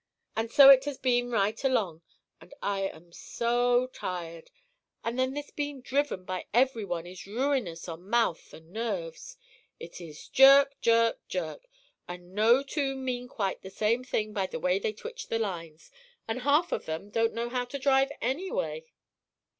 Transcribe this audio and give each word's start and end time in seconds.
"And 0.35 0.49
so 0.51 0.69
it 0.71 0.85
has 0.85 0.97
been 0.97 1.29
right 1.29 1.63
along, 1.63 2.01
and 2.41 2.55
I 2.59 2.87
am 2.87 3.11
so 3.13 3.85
tired; 3.85 4.49
and 5.03 5.19
then 5.19 5.35
this 5.35 5.51
being 5.51 5.79
driven 5.81 6.25
by 6.25 6.47
every 6.55 6.83
one 6.83 7.05
is 7.05 7.27
ruinous 7.27 7.87
on 7.87 8.09
mouth 8.09 8.51
and 8.51 8.71
nerves. 8.71 9.37
It 9.79 10.01
is 10.01 10.27
jerk, 10.27 10.81
jerk, 10.81 11.19
jerk! 11.27 11.67
and 12.07 12.33
no 12.33 12.63
two 12.63 12.95
mean 12.95 13.27
quite 13.27 13.61
the 13.61 13.69
same 13.69 14.03
thing 14.03 14.33
by 14.33 14.47
the 14.47 14.59
way 14.59 14.79
they 14.79 14.93
twitch 14.93 15.27
the 15.27 15.37
lines, 15.37 15.91
and 16.27 16.41
half 16.41 16.71
of 16.71 16.87
them 16.87 17.11
don't 17.11 17.35
know 17.35 17.49
how 17.49 17.65
to 17.65 17.77
drive 17.77 18.11
anyway." 18.21 18.85